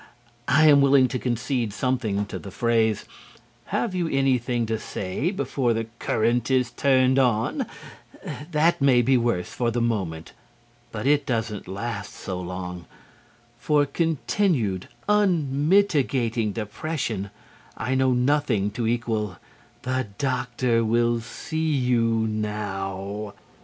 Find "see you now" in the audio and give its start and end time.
21.19-23.35